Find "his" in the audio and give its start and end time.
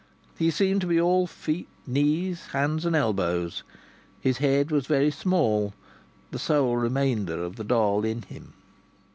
4.19-4.39